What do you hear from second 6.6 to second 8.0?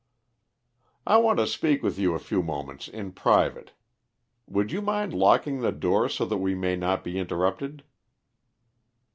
not be interrupted?"